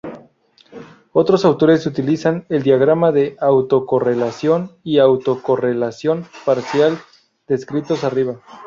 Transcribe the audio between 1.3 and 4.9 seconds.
autores utilizan el diagrama de autocorrelación